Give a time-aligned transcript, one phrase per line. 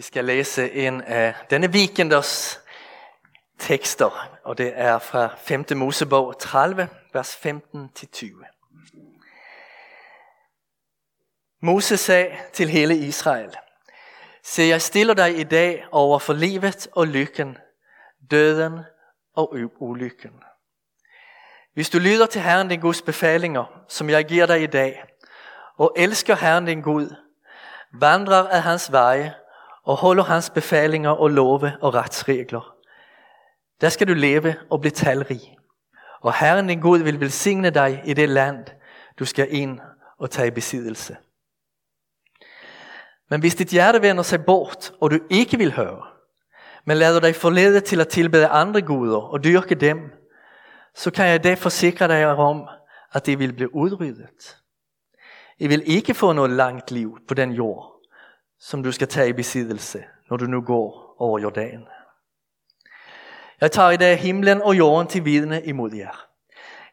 [0.00, 2.60] Vi skal læse en af denne weekenders
[3.58, 5.64] tekster, og det er fra 5.
[5.76, 8.26] Mosebog 30, vers 15-20.
[11.62, 13.56] Moses sagde til hele Israel,
[14.42, 17.58] Se, jeg stiller dig i dag over for livet og lykken,
[18.30, 18.80] døden
[19.34, 20.42] og ulykken.
[21.74, 25.04] Hvis du lyder til Herren din Guds befalinger, som jeg giver dig i dag,
[25.76, 27.14] og elsker Herren din Gud,
[27.92, 29.34] vandrer af hans veje
[29.90, 32.74] og holder hans befalinger og love og retsregler.
[33.80, 35.58] Der skal du leve og blive talrig.
[36.20, 38.66] Og Herren din Gud vil velsigne dig i det land,
[39.18, 39.80] du skal ind
[40.18, 41.16] og tage i besiddelse.
[43.30, 46.02] Men hvis dit hjerte vender sig bort, og du ikke vil høre,
[46.84, 49.98] men lader dig forlede til at tilbede andre guder og dyrke dem,
[50.94, 52.68] så kan jeg i dag forsikre dig om,
[53.12, 54.56] at det vil blive udryddet.
[55.58, 57.89] I vil ikke få noget langt liv på den jord,
[58.60, 61.86] som du skal tage i besiddelse, når du nu går over Jordan.
[63.60, 66.26] Jeg tager i dag himlen og jorden til vidne imod jer.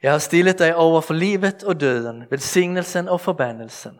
[0.03, 3.99] Jeg har stillet dig over for livet og døden, velsignelsen og forbandelsen.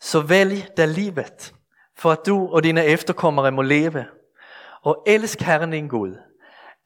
[0.00, 1.54] Så vælg da livet,
[1.96, 4.06] for at du og dine efterkommere må leve.
[4.82, 6.16] Og elsk Herren din Gud.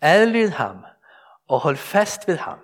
[0.00, 0.76] Adlyd ham
[1.48, 2.58] og hold fast ved ham.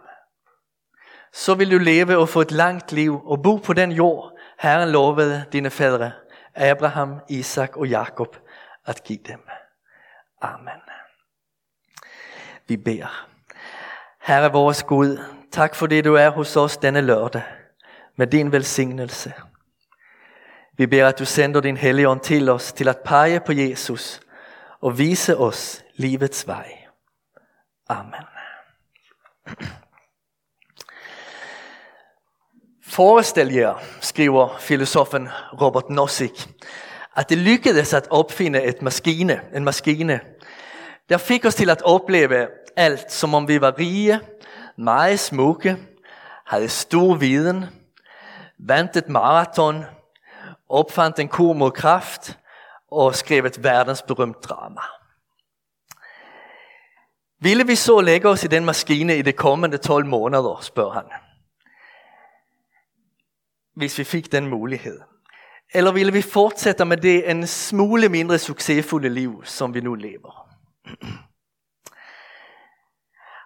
[1.33, 4.91] Så vil du leve og få et langt liv og bo på den jord, Herren
[4.91, 6.13] lovede dine fædre
[6.57, 8.37] Abraham, Isak og Jakob
[8.87, 9.41] at give dem.
[10.41, 10.81] Amen.
[12.69, 13.29] Vi beder.
[14.21, 15.19] Herre vores Gud,
[15.53, 17.43] tak for det du er hos os denne lørdag
[18.17, 19.33] med din velsignelse.
[20.77, 24.21] Vi beder at du sender din helligånd til os til at pege på Jesus
[24.81, 26.87] og vise os livets vej.
[27.89, 28.25] Amen.
[32.89, 35.29] Forestil jer, skriver filosofen
[35.61, 36.49] Robert Nozick,
[37.17, 40.21] at det lykkedes at opfinde et maskine, en maskine,
[41.09, 44.21] der fik os til at opleve alt, som om vi var rige,
[44.77, 45.77] meget smukke,
[46.47, 47.65] havde stor viden,
[48.59, 49.85] vandt et maraton,
[50.69, 52.39] opfandt en kur mod kraft
[52.91, 54.81] og skrev et verdensberømt drama.
[57.41, 61.26] Ville vi så lægge os i den maskine i de kommende 12 måneder, spørger han
[63.77, 65.01] hvis vi fik den mulighed?
[65.75, 70.49] Eller ville vi fortsætte med det en smule mindre succesfulde liv, som vi nu lever?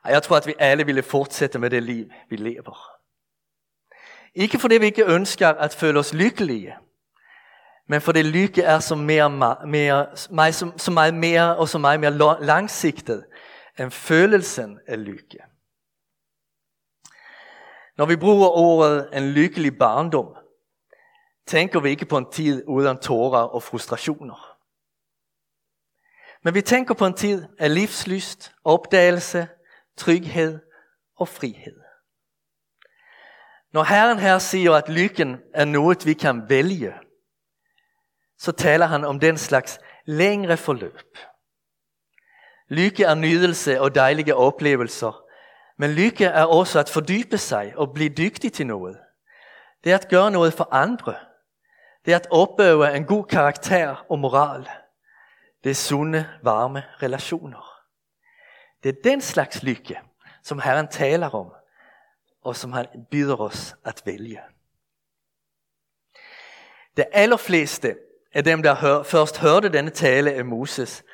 [0.05, 2.91] Jeg tror, at vi alle ville fortsætte med det liv, vi lever.
[4.35, 6.75] Ikke fordi vi ikke ønsker at føle os lykkelige,
[7.89, 9.31] men fordi lykke er så, mere,
[9.67, 13.25] mere, meget, så, så meget mere og så meget mere langsigtet
[13.79, 15.39] end følelsen af lykke.
[18.01, 20.37] Når vi bruger ordet en lykkelig barndom,
[21.47, 24.57] tænker vi ikke på en tid uden tårer og frustrationer.
[26.45, 29.49] Men vi tænker på en tid af livslyst, opdagelse,
[29.97, 30.59] tryghed
[31.17, 31.81] og frihed.
[33.73, 36.95] Når Herren her siger, at lykken er noget, vi kan vælge,
[38.39, 41.17] så taler han om den slags længere forløb.
[42.69, 45.30] Lykke er nydelse og dejlige oplevelser,
[45.81, 48.99] men lykke er også at fordybe sig og blive dygtig til noget.
[49.85, 51.15] Det er at gøre noget for andre.
[52.05, 54.69] Det er at opbygge en god karakter og moral.
[55.65, 57.83] Det er sunde, varme relationer.
[58.83, 60.01] Det er den slags lykke,
[60.43, 61.53] som Herren taler om,
[62.43, 64.41] og som han byder os at vælge.
[66.97, 67.97] De allerfleste
[68.35, 71.05] af dem, der hør, først hørte denne tale af Moses,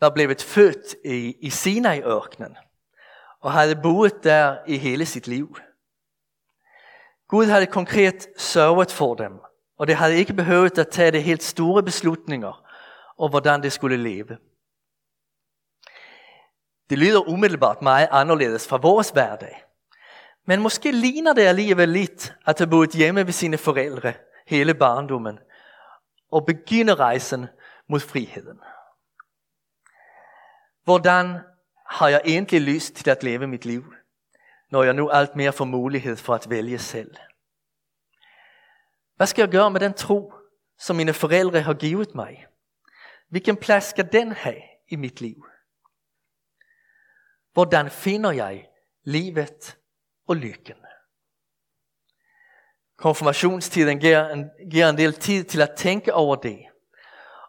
[0.00, 2.56] var blevet født i, i Sinai-ørkenen
[3.46, 5.58] og havde boet der i hele sit liv.
[7.28, 9.32] Gud havde konkret sørget for dem,
[9.78, 12.64] og det havde ikke behøvet at tage de helt store beslutninger
[13.18, 14.38] om, hvordan de skulle leve.
[16.90, 19.64] Det lyder umiddelbart meget anderledes fra vores hverdag.
[20.46, 24.12] Men måske ligner det alligevel lidt at have boet hjemme ved sine forældre
[24.46, 25.38] hele barndommen
[26.32, 27.46] og begynde rejsen
[27.88, 28.60] mod friheden.
[30.84, 31.38] Hvordan
[31.90, 33.94] har jeg egentlig lyst til at leve mit liv,
[34.70, 37.16] når jeg nu alt mere får mulighed for at vælge selv?
[39.16, 40.32] Hvad skal jeg gøre med den tro,
[40.78, 42.46] som mine forældre har givet mig?
[43.28, 45.46] Hvilken plads skal den have i mit liv?
[47.52, 48.68] Hvordan finder jeg
[49.04, 49.76] livet
[50.28, 50.76] og lykken?
[52.96, 56.58] Konfirmationstiden giver en, giver en del tid til at tænke over det.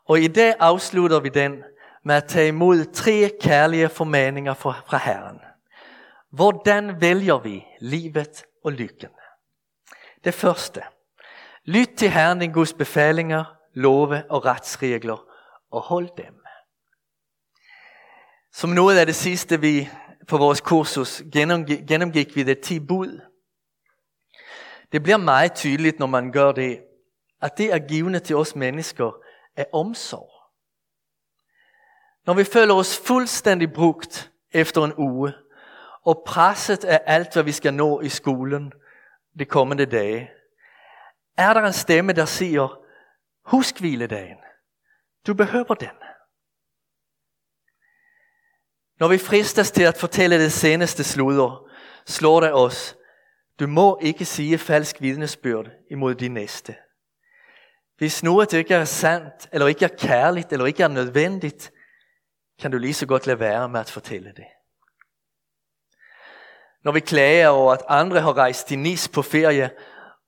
[0.06, 1.64] Og i dag afslutter vi den
[2.08, 5.40] med at tage imod tre kærlige formaninger fra Herren.
[6.32, 9.10] Hvordan vælger vi livet og lykken?
[10.24, 10.82] Det første.
[11.66, 13.44] Lyt til Herren din Guds befalinger,
[13.74, 15.26] love og retsregler,
[15.72, 16.34] og hold dem.
[18.54, 19.90] Som noget af det sidste vi
[20.28, 21.22] på vores kursus
[21.88, 23.22] gennemgik vi det ti bud.
[24.92, 26.80] Det bliver meget tydeligt, når man gør det,
[27.42, 29.12] at det er givende til os mennesker
[29.56, 30.37] er omsorg.
[32.28, 35.34] Når vi føler os fuldstændig brugt efter en uge,
[36.06, 38.72] og presset af alt, hvad vi skal nå i skolen
[39.40, 40.32] de kommende dage,
[41.38, 42.80] er der en stemme, der siger,
[43.46, 44.38] husk hviledagen.
[45.28, 45.90] Du behøver den.
[49.00, 51.70] Når vi fristes til at fortælle det seneste sludder,
[52.06, 52.98] slår det os,
[53.60, 56.76] du må ikke sige falsk vidnesbyrd imod din næste.
[57.98, 61.72] Hvis noget ikke er sandt, eller ikke er kærligt, eller ikke er nødvendigt,
[62.60, 64.46] kan du lige så godt lade være med at fortælle det.
[66.84, 69.70] Når vi klager over, at andre har rejst til Nis på ferie,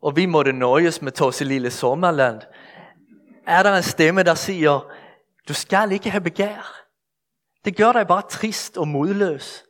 [0.01, 2.41] og vi måtte nøjes med Torse Lille Sommerland,
[3.47, 4.91] er der en stemme, der siger,
[5.47, 6.85] du skal ikke have begær.
[7.65, 9.65] Det gør dig bare trist og modløs.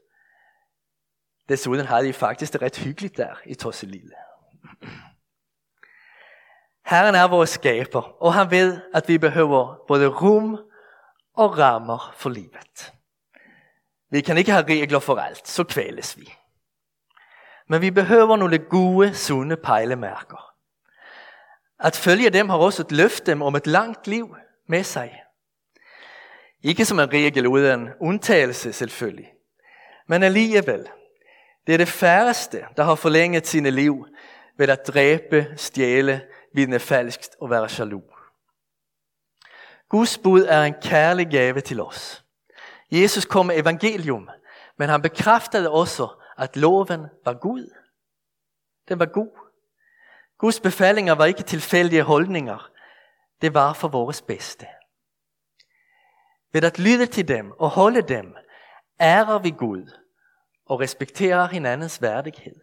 [1.50, 4.16] Desuden har de faktisk det ret hyggeligt der i Tosselille.
[6.86, 10.60] Herren er vores skaber, og han ved, at vi behøver både rum
[11.39, 12.94] og rammer for livet.
[14.12, 16.33] Vi kan ikke have regler for alt, så kvæles vi.
[17.68, 20.53] Men vi behøver nogle gode, sunde pejlemærker.
[21.80, 24.36] At følge dem har også et løfte om et langt liv
[24.68, 25.21] med sig.
[26.63, 29.31] Ikke som en regel uden undtagelse selvfølgelig,
[30.07, 30.88] men alligevel.
[31.68, 34.06] Det er det færreste, der har forlænget sine liv
[34.57, 36.21] ved at dræbe, stjæle,
[36.53, 38.19] vidne falskt og være jaloux.
[39.89, 42.24] Guds bud er en kærlig gave til os.
[42.91, 44.30] Jesus kom med evangelium,
[44.77, 46.07] men han bekræftede også,
[46.38, 47.74] at loven var Gud.
[48.88, 49.39] Den var god.
[50.38, 52.71] Guds befalinger var ikke tilfældige holdninger.
[53.41, 54.68] Det var for vores bedste.
[56.53, 58.36] Ved at lytte til dem og holde dem,
[59.01, 59.91] ærer vi Gud
[60.65, 62.56] og respekterer hinandens værdighed.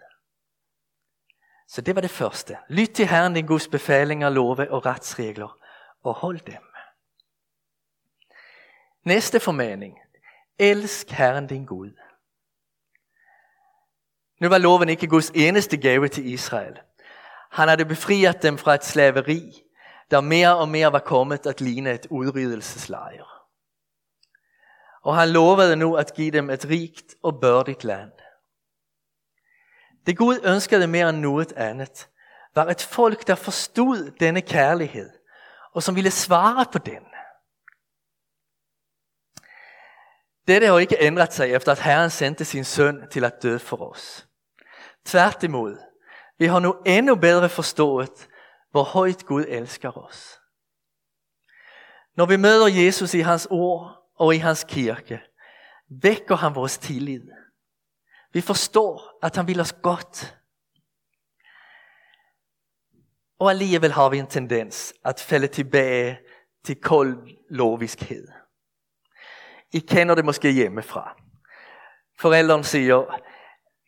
[1.69, 2.57] Så det var det første.
[2.69, 5.59] Lyt til Herren din Guds befalinger, love og retsregler,
[6.03, 6.66] og hold dem.
[9.07, 9.99] Næste formaning.
[10.59, 11.91] Elsk Herren din Gud.
[14.41, 16.79] Nu var loven ikke Guds eneste gave til Israel.
[17.51, 19.63] Han havde befriet dem fra et slaveri,
[20.11, 23.25] der mere og mere var kommet at ligne et udryddelseslejr.
[25.03, 28.13] Og han lovede nu at give dem et rigt og børdigt land.
[30.07, 32.09] Det Gud ønskede mere end noget andet,
[32.55, 35.11] var et folk, der forstod denne kærlighed,
[35.75, 37.03] og som ville svare på den.
[40.47, 43.91] Dette har ikke ændret sig efter at Herren sendte sin søn til at dø for
[43.91, 44.29] os.
[45.05, 45.79] Tværtimod,
[46.39, 48.29] vi har nu endnu bedre forstået,
[48.71, 50.41] hvor højt Gud elsker os.
[52.17, 55.21] Når vi møder Jesus i hans ord og i hans kirke,
[56.03, 57.23] vækker han vores tillid.
[58.33, 60.37] Vi forstår, at han vil os godt.
[63.39, 66.19] Og alligevel har vi en tendens at falde tilbage
[66.65, 68.29] til kold loviskhed.
[69.77, 71.17] I kender det måske hjemmefra.
[72.19, 73.21] Forældrene siger,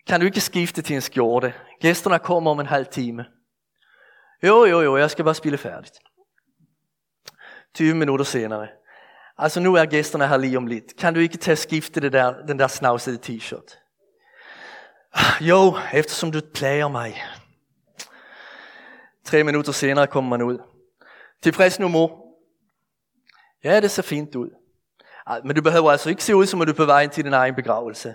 [0.07, 1.55] kan du ikke skifte til en skjorte?
[1.81, 3.25] Gæsterne kommer om en halv time.
[4.43, 5.99] Jo, jo, jo, jeg skal bare spille færdigt.
[7.75, 8.69] 20 minutter senere.
[9.39, 10.97] Altså nu er gæsterne her lige om lidt.
[10.97, 13.79] Kan du ikke tage skifte det der, den der snavsede t-shirt?
[15.41, 17.23] Jo, eftersom du plager mig.
[19.25, 20.59] Tre minutter senere kommer man ud.
[21.43, 22.25] Tilfreds nu, mor?
[23.65, 24.58] Ja, det ser fint ud.
[25.45, 27.33] Men du behøver altså ikke se ud, som om du er på vej til din
[27.33, 28.15] egen begravelse.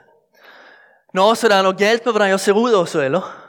[1.13, 3.39] Nå, så der er noget galt med, hvordan jeg ser ud også, eller?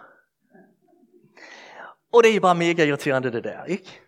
[2.12, 4.00] Og det er bare mega irriterende det der, ikke?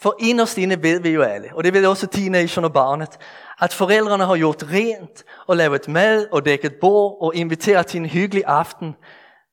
[0.00, 3.18] For inderst inde ved vi jo alle, og det ved også teenageren og barnet,
[3.60, 8.06] at forældrene har gjort rent og lavet mad og dækket bord og inviteret til en
[8.06, 8.96] hyggelig aften,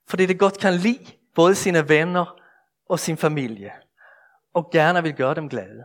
[0.10, 2.36] fordi det godt kan lide både sine venner
[2.90, 3.72] og sin familie,
[4.54, 5.84] og gerne vil gøre dem glade.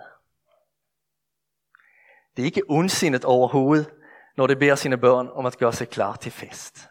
[2.36, 3.90] Det er ikke ondsindet overhovedet,
[4.36, 6.88] når det beder sine børn om at gøre sig klar til fest.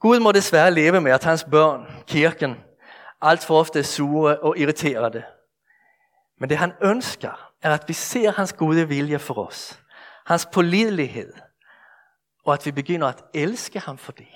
[0.00, 2.56] Gud må desværre leve med, at hans børn, kirken,
[3.20, 5.24] alt for ofte er sure og irriterede.
[6.38, 9.82] Men det han ønsker, er at vi ser hans gode vilje for os.
[10.26, 11.32] Hans pålidelighed.
[12.44, 14.28] Og at vi begynder at elske ham for det.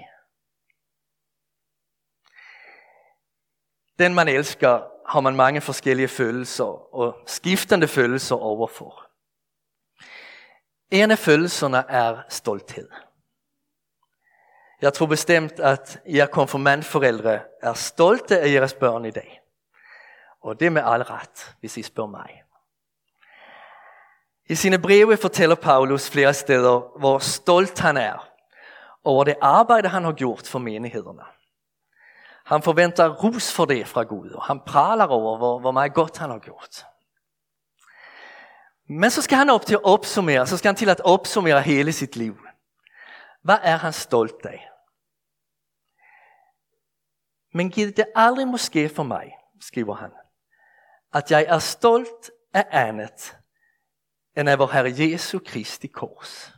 [3.98, 9.11] Den man elsker, har man mange forskellige følelser og skiftende følelser overfor.
[10.92, 12.88] En af følelserne er stolthed.
[14.80, 19.40] Jeg tror bestemt, at jer konfirmandforældre er stolte af jeres børn i dag.
[20.42, 22.42] Og det med all ret, hvis I spørger mig.
[24.46, 28.28] I sine breve fortæller Paulus flere steder, hvor stolt han er
[29.04, 31.22] over det arbejde, han har gjort for menighederne.
[32.44, 36.18] Han forventer ros for det fra Gud, og han praler over, hvor, hvor meget godt
[36.18, 36.86] han har gjort.
[38.88, 41.92] Men så skal han op til at opsummere, så skal han til at opsummere hele
[41.92, 42.38] sit liv.
[43.42, 44.68] Hvad er han stolt af?
[47.54, 50.10] Men giv det aldrig måske for mig, skriver han,
[51.14, 53.38] at jeg er stolt af andet
[54.36, 56.52] end af vor Herre Jesu Kristi kors.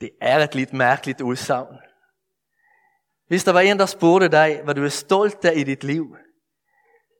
[0.00, 1.78] Det er et lidt mærkeligt udsagn.
[3.28, 6.16] Hvis der var en, der spurgte dig, hvad du er stolt af i dit liv,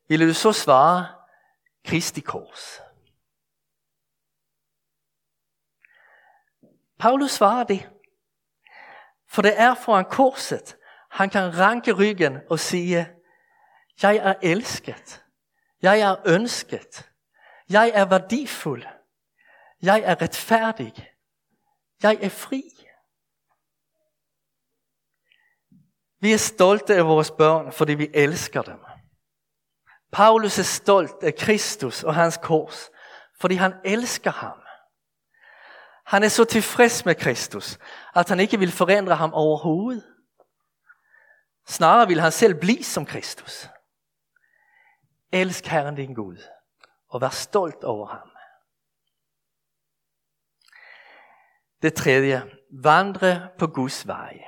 [0.08, 1.15] ville du så svare,
[1.86, 2.80] Kristi kors.
[6.98, 7.90] Paulus svarer det.
[9.28, 10.76] For det er foran korset,
[11.10, 13.08] han kan ranke ryggen og sige,
[14.02, 15.24] jeg er elsket,
[15.82, 17.10] jeg er ønsket,
[17.68, 18.84] jeg er værdifuld,
[19.82, 21.12] jeg er retfærdig,
[22.02, 22.62] jeg er fri.
[26.20, 28.95] Vi er stolte af vores børn, fordi vi elsker dem.
[30.12, 32.90] Paulus er stolt af Kristus og hans kors,
[33.40, 34.58] fordi han elsker ham.
[36.06, 37.78] Han er så tilfreds med Kristus,
[38.14, 40.04] at han ikke vil forandre ham overhovedet.
[41.68, 43.68] Snarere vil han selv blive som Kristus.
[45.32, 46.36] Elsk Herren din Gud,
[47.08, 48.30] og vær stolt over ham.
[51.82, 52.50] Det tredje,
[52.82, 54.44] vandre på Guds vej.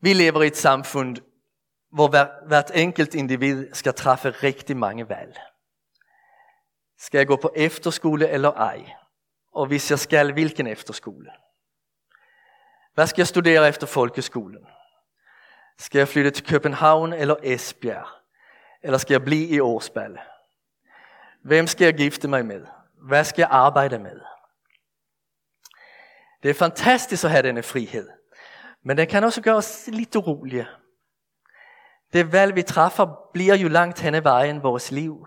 [0.00, 1.16] Vi lever i et samfund,
[1.94, 2.08] hvor
[2.46, 5.38] hvert enkelt individ skal træffe rigtig mange valg.
[6.98, 8.92] Skal jeg gå på efterskole eller ej?
[9.52, 11.30] Og hvis jeg skal, hvilken efterskole?
[12.94, 14.66] Hvad skal jeg studere efter folkeskolen?
[15.78, 18.06] Skal jeg flytte til København eller Esbjerg?
[18.82, 20.18] Eller skal jeg blive i Årsballe?
[21.42, 22.66] Hvem skal jeg gifte mig med?
[23.08, 24.20] Hvad skal jeg arbejde med?
[26.42, 28.08] Det er fantastisk at have denne frihed.
[28.82, 30.66] Men den kan også gøre os lidt urolige.
[32.14, 35.26] Det valg vi træffer bliver jo langt hen ad vejen vores liv.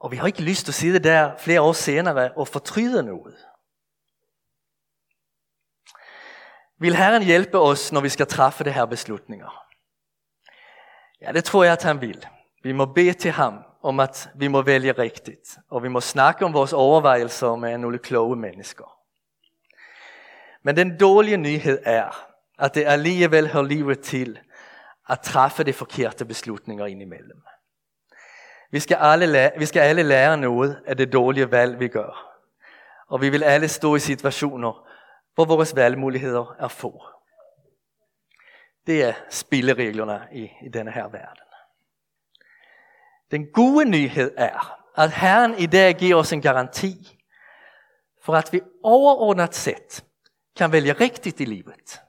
[0.00, 3.36] Og vi har ikke lyst til at sidde der flere år senere og fortryde noget.
[6.78, 9.66] Vil Herren hjælpe os, når vi skal træffe det her beslutninger?
[11.20, 12.26] Ja, det tror jeg, at han vil.
[12.62, 15.58] Vi må bede til ham om, at vi må vælge rigtigt.
[15.70, 18.96] Og vi må snakke om vores overvejelser med nogle kloge mennesker.
[20.62, 22.26] Men den dårlige nyhed er,
[22.58, 24.38] at det alligevel hører livet til
[25.10, 27.42] at træffe de forkerte beslutninger indimellem.
[28.70, 32.36] Vi skal, alle lære, vi skal alle lære noget af det dårlige valg, vi gør.
[33.08, 34.88] Og vi vil alle stå i situationer,
[35.34, 37.04] hvor vores valgmuligheder er få.
[38.86, 41.44] Det er spillereglerne i, i denne her verden.
[43.30, 47.20] Den gode nyhed er, at Herren i dag giver os en garanti
[48.22, 50.04] for at vi overordnet set
[50.56, 52.00] kan vælge rigtigt i livet.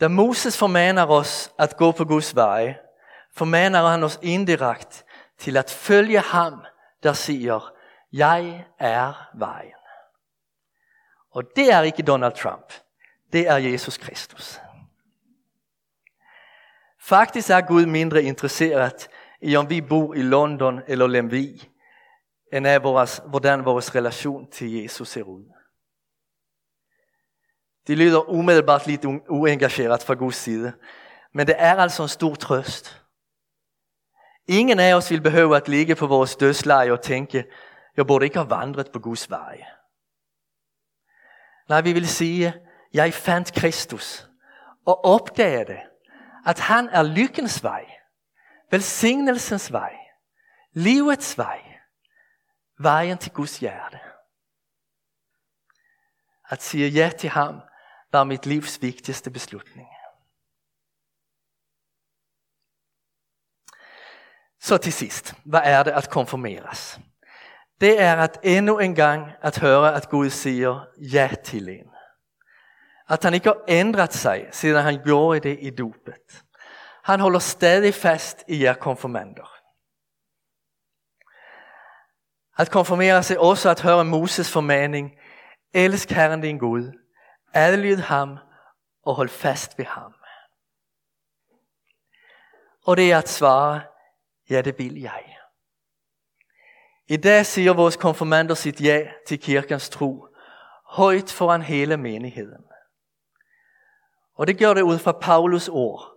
[0.00, 2.74] Da Moses formaner os at gå på Guds vej,
[3.32, 5.04] formaner han os indirekt
[5.38, 6.64] til at følge ham,
[7.02, 7.72] der siger,
[8.12, 9.72] jeg er vejen.
[11.30, 12.72] Og det er ikke Donald Trump,
[13.32, 14.60] det er Jesus Kristus.
[17.00, 19.08] Faktisk er Gud mindre interesseret
[19.40, 21.68] i om vi bor i London eller Lemvi,
[22.52, 25.53] end af vores, hvordan vores relation til Jesus ser ud.
[27.86, 30.72] Det lyder umiddelbart lidt uengageret fra Guds side,
[31.32, 33.02] men det er altså en stor trøst.
[34.46, 37.44] Ingen af os vil behøve at ligge på vores dødsleje og tænke,
[37.96, 39.64] jeg burde ikke have vandret på Guds vej.
[41.68, 42.54] Nej, vi vil sige,
[42.92, 44.28] jeg fandt Kristus
[44.86, 45.80] og opdagede,
[46.46, 47.84] at han er lykkens vej,
[48.70, 49.96] velsignelsens vej,
[50.72, 51.60] livets vej,
[52.78, 53.98] vejen til Guds hjerte.
[56.48, 57.60] At sige ja til ham
[58.18, 59.88] var mit livs vigtigste beslutning.
[64.60, 67.00] Så til sidst, hvad er det at konfirmeres?
[67.80, 71.90] Det er at endnu en gang at høre, at Gud siger ja til en.
[73.08, 76.44] At han ikke har ændret sig, siden han gjorde det i dopet.
[77.04, 79.54] Han holder stadig fast i jer konfirmander.
[82.58, 85.10] At konfirmere sig også at høre Moses formaning,
[85.72, 87.03] elsk Herren din Gud,
[87.54, 88.38] adlyd ham
[89.02, 90.14] og hold fast ved ham.
[92.86, 93.82] Og det er at svare,
[94.50, 95.36] ja det vil jeg.
[97.06, 100.26] I dag siger vores konfirmander sit ja til kirkens tro,
[100.84, 102.64] højt foran hele menigheden.
[104.34, 106.14] Og det gør det ud fra Paulus ord,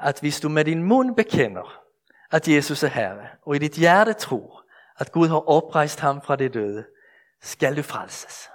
[0.00, 1.82] at hvis du med din mund bekender,
[2.30, 4.64] at Jesus er Herre, og i dit hjerte tror,
[4.98, 6.86] at Gud har oprejst ham fra de døde,
[7.40, 8.50] skal du frelses.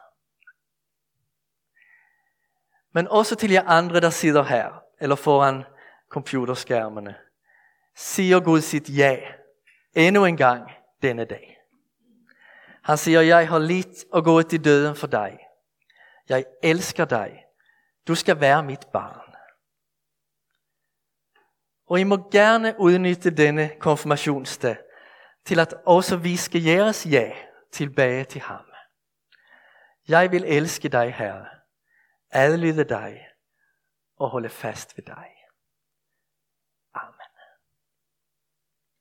[2.95, 5.63] Men også til jer andre, der sidder her, eller foran
[6.09, 7.15] computerskærmene,
[7.95, 9.17] siger Gud sit ja
[9.93, 10.71] endnu en gang
[11.01, 11.57] denne dag.
[12.83, 15.39] Han siger, jeg har lidt og gået i døden for dig.
[16.29, 17.45] Jeg elsker dig.
[18.07, 19.35] Du skal være mit barn.
[21.87, 24.77] Og I må gerne udnytte denne konfirmationsdag
[25.45, 27.31] til at også vi skal jeres ja
[27.71, 28.65] tilbage til ham.
[30.07, 31.54] Jeg vil elske dig, Herre,
[32.35, 33.27] adlyde dig
[34.17, 35.34] og holde fast ved dig.